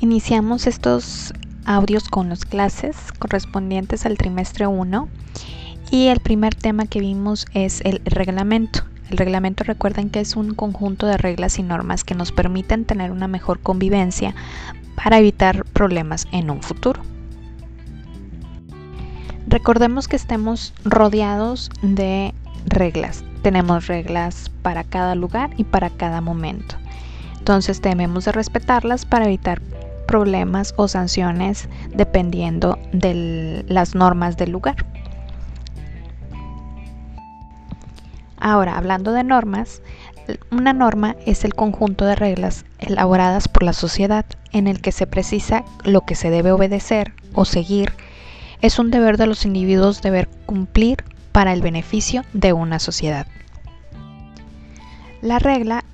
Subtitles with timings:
[0.00, 5.08] Iniciamos estos audios con las clases correspondientes al trimestre 1
[5.90, 8.84] y el primer tema que vimos es el reglamento.
[9.10, 13.10] El reglamento recuerden que es un conjunto de reglas y normas que nos permiten tener
[13.10, 14.36] una mejor convivencia
[14.94, 17.02] para evitar problemas en un futuro.
[19.48, 22.34] Recordemos que estemos rodeados de
[22.66, 23.24] reglas.
[23.42, 26.76] Tenemos reglas para cada lugar y para cada momento.
[27.36, 29.60] Entonces debemos de respetarlas para evitar
[30.08, 34.84] problemas o sanciones dependiendo de las normas del lugar.
[38.40, 39.82] Ahora, hablando de normas,
[40.50, 45.06] una norma es el conjunto de reglas elaboradas por la sociedad en el que se
[45.06, 47.92] precisa lo que se debe obedecer o seguir.
[48.60, 53.26] Es un deber de los individuos deber cumplir para el beneficio de una sociedad.
[55.20, 55.84] La regla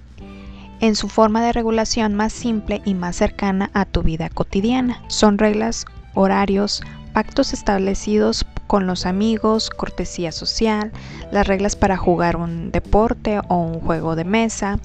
[0.81, 5.03] en su forma de regulación más simple y más cercana a tu vida cotidiana.
[5.09, 10.93] Son reglas, horarios, pactos establecidos con los amigos, cortesía social,
[11.31, 14.79] las reglas para jugar un deporte o un juego de mesa.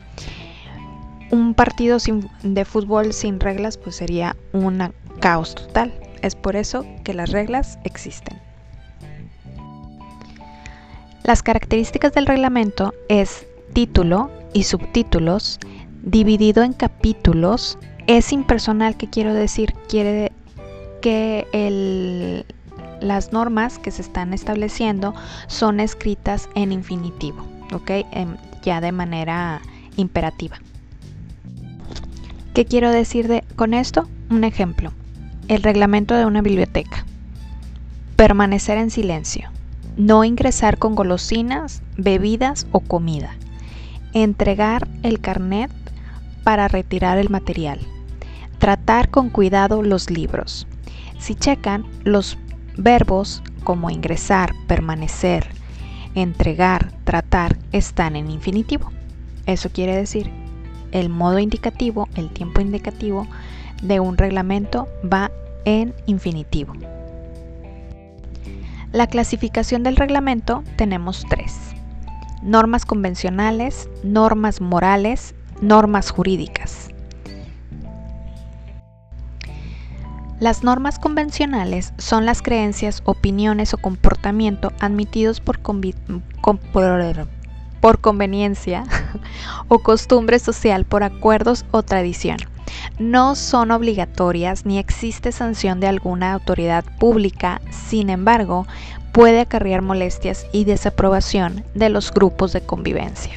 [1.31, 1.97] Un partido
[2.43, 5.93] de fútbol sin reglas pues sería un caos total.
[6.21, 8.39] Es por eso que las reglas existen.
[11.23, 15.59] Las características del reglamento es título y subtítulos,
[16.03, 17.77] dividido en capítulos.
[18.07, 19.73] Es impersonal, ¿qué quiero decir?
[19.87, 20.31] Quiere
[21.01, 22.45] que
[23.01, 25.13] las normas que se están estableciendo
[25.47, 27.91] son escritas en infinitivo, ¿ok?
[28.11, 29.61] Em, ya de manera
[29.95, 30.57] imperativa.
[32.53, 34.09] ¿Qué quiero decir de, con esto?
[34.29, 34.91] Un ejemplo.
[35.47, 37.05] El reglamento de una biblioteca.
[38.15, 39.49] Permanecer en silencio.
[39.95, 43.35] No ingresar con golosinas, bebidas o comida.
[44.13, 45.71] Entregar el carnet
[46.43, 47.79] para retirar el material.
[48.57, 50.65] Tratar con cuidado los libros.
[51.19, 52.37] Si checan, los
[52.75, 55.47] verbos como ingresar, permanecer,
[56.15, 58.91] entregar, tratar están en infinitivo.
[59.45, 60.31] Eso quiere decir,
[60.91, 63.27] el modo indicativo, el tiempo indicativo
[63.83, 65.29] de un reglamento va
[65.65, 66.73] en infinitivo.
[68.91, 71.75] La clasificación del reglamento tenemos tres.
[72.41, 76.89] Normas convencionales, normas morales, normas jurídicas.
[80.39, 85.59] Las normas convencionales son las creencias, opiniones o comportamiento admitidos por,
[87.81, 88.85] por conveniencia
[89.67, 92.37] o costumbre social por acuerdos o tradición.
[92.99, 98.65] No son obligatorias ni existe sanción de alguna autoridad pública, sin embargo,
[99.19, 103.33] puede acarrear molestias y desaprobación de los grupos de convivencia.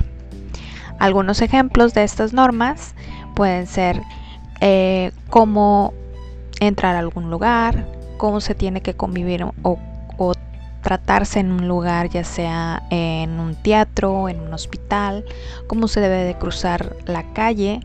[1.00, 2.94] Algunos ejemplos de estas normas
[3.34, 4.00] pueden ser
[4.60, 5.92] eh, cómo
[6.60, 7.84] entrar a algún lugar,
[8.16, 9.78] cómo se tiene que convivir o,
[10.82, 15.24] tratarse en un lugar, ya sea en un teatro, en un hospital,
[15.66, 17.80] cómo se debe de cruzar la calle.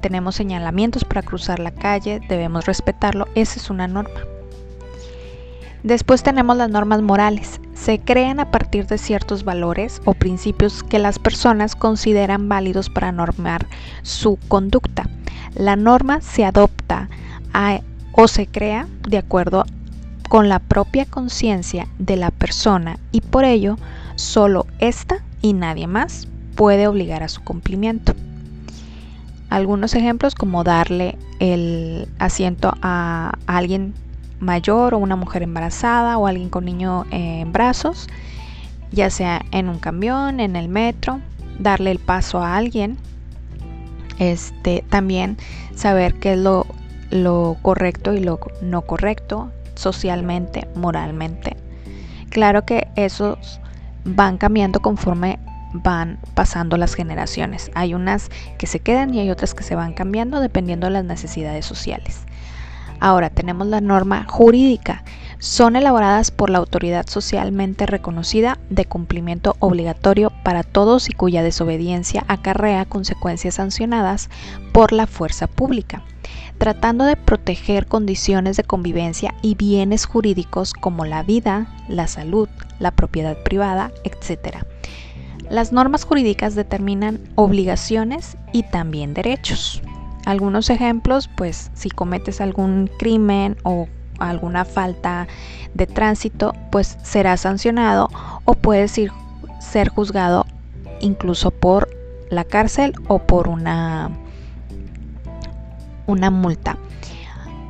[0.00, 4.29] Tenemos señalamientos para cruzar la calle, debemos respetarlo, esa es una norma.
[5.82, 7.60] Después tenemos las normas morales.
[7.74, 13.12] Se crean a partir de ciertos valores o principios que las personas consideran válidos para
[13.12, 13.66] normar
[14.02, 15.08] su conducta.
[15.54, 17.08] La norma se adopta
[18.12, 19.64] o se crea de acuerdo
[20.28, 23.78] con la propia conciencia de la persona y por ello
[24.14, 28.14] solo ésta y nadie más puede obligar a su cumplimiento.
[29.48, 33.94] Algunos ejemplos como darle el asiento a alguien
[34.40, 38.08] mayor o una mujer embarazada o alguien con niño en brazos,
[38.90, 41.20] ya sea en un camión, en el metro,
[41.58, 42.98] darle el paso a alguien.
[44.18, 45.38] Este, también
[45.74, 46.66] saber qué es lo,
[47.10, 51.56] lo correcto y lo no correcto socialmente, moralmente.
[52.28, 53.60] Claro que esos
[54.04, 55.38] van cambiando conforme
[55.72, 57.70] van pasando las generaciones.
[57.74, 58.28] Hay unas
[58.58, 62.24] que se quedan y hay otras que se van cambiando dependiendo de las necesidades sociales.
[63.00, 65.02] Ahora tenemos la norma jurídica.
[65.38, 72.24] Son elaboradas por la autoridad socialmente reconocida de cumplimiento obligatorio para todos y cuya desobediencia
[72.28, 74.28] acarrea consecuencias sancionadas
[74.72, 76.02] por la fuerza pública,
[76.58, 82.90] tratando de proteger condiciones de convivencia y bienes jurídicos como la vida, la salud, la
[82.90, 84.58] propiedad privada, etc.
[85.48, 89.80] Las normas jurídicas determinan obligaciones y también derechos.
[90.30, 93.88] Algunos ejemplos, pues si cometes algún crimen o
[94.20, 95.26] alguna falta
[95.74, 98.08] de tránsito, pues será sancionado
[98.44, 99.10] o puedes ir,
[99.58, 100.46] ser juzgado
[101.00, 101.90] incluso por
[102.28, 104.08] la cárcel o por una,
[106.06, 106.78] una multa.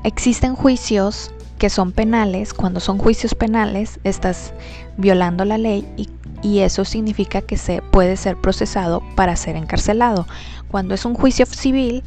[0.04, 2.52] Existen juicios que son penales.
[2.52, 4.52] Cuando son juicios penales, estás
[4.98, 6.10] violando la ley y,
[6.42, 10.26] y eso significa que se puede ser procesado para ser encarcelado.
[10.68, 12.04] Cuando es un juicio civil,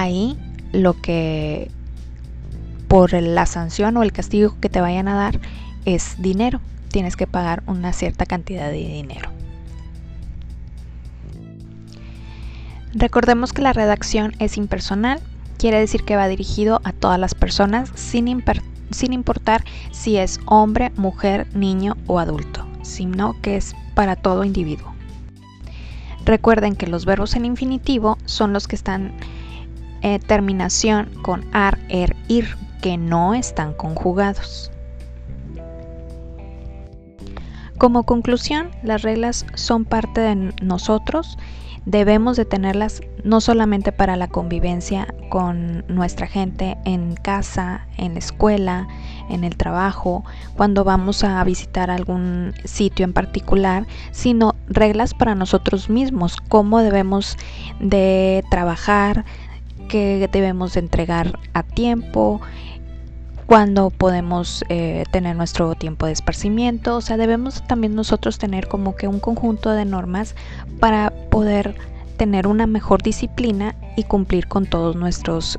[0.00, 0.38] ahí
[0.72, 1.70] lo que
[2.88, 5.40] por la sanción o el castigo que te vayan a dar
[5.84, 6.60] es dinero.
[6.90, 9.30] Tienes que pagar una cierta cantidad de dinero.
[12.92, 15.20] Recordemos que la redacción es impersonal,
[15.58, 18.42] quiere decir que va dirigido a todas las personas sin,
[18.90, 24.94] sin importar si es hombre, mujer, niño o adulto, sino que es para todo individuo.
[26.24, 29.12] Recuerden que los verbos en infinitivo son los que están
[30.06, 34.70] en terminación con ar, er, ir, que no están conjugados.
[37.76, 41.36] Como conclusión, las reglas son parte de nosotros,
[41.86, 48.20] debemos de tenerlas no solamente para la convivencia con nuestra gente en casa, en la
[48.20, 48.86] escuela,
[49.28, 50.24] en el trabajo,
[50.56, 57.36] cuando vamos a visitar algún sitio en particular, sino reglas para nosotros mismos, cómo debemos
[57.80, 59.24] de trabajar,
[59.86, 62.40] qué debemos de entregar a tiempo,
[63.46, 66.96] cuando podemos eh, tener nuestro tiempo de esparcimiento.
[66.96, 70.34] O sea, debemos también nosotros tener como que un conjunto de normas
[70.80, 71.76] para poder
[72.16, 75.56] tener una mejor disciplina y cumplir con todos nuestros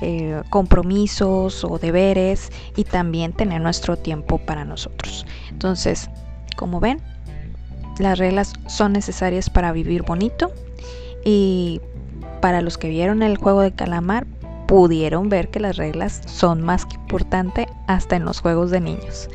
[0.00, 5.26] eh, compromisos o deberes y también tener nuestro tiempo para nosotros.
[5.50, 6.08] Entonces,
[6.56, 7.00] como ven,
[7.98, 10.52] las reglas son necesarias para vivir bonito
[11.24, 11.80] y
[12.40, 14.26] para los que vieron el juego de calamar
[14.66, 19.28] pudieron ver que las reglas son más que importantes hasta en los juegos de niños.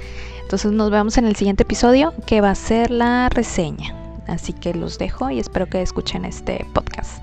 [0.44, 3.96] Entonces nos vemos en el siguiente episodio que va a ser la reseña.
[4.28, 7.23] Así que los dejo y espero que escuchen este podcast.